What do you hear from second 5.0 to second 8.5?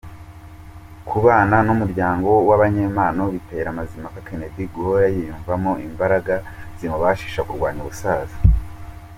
yiyumvamo imbaraga zimubashisha kurwanya ubusaza.